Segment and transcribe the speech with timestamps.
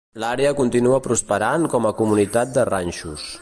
[0.21, 3.29] L'àrea continua prosperant com a comunitat de ranxos.